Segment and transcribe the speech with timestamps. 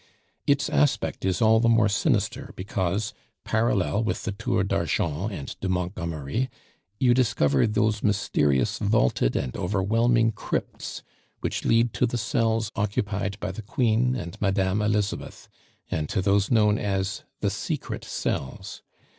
[0.47, 3.13] Its aspect is all the more sinister because,
[3.43, 6.49] parallel with the Tours d'Argent and de Montgomery,
[6.99, 11.03] you discover those mysterious vaulted and overwhelming crypts
[11.41, 15.47] which lead to the cells occupied by the Queen and Madame Elizabeth,
[15.91, 18.81] and to those known as the secret cells.